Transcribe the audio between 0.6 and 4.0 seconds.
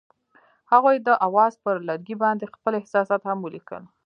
هغوی د اواز پر لرګي باندې خپل احساسات هم لیکل.